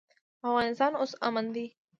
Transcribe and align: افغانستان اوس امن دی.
افغانستان 0.47 0.91
اوس 1.01 1.11
امن 1.27 1.45
دی. 1.55 1.67